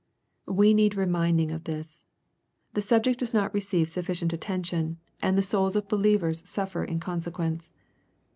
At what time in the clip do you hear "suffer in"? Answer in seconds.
6.49-6.99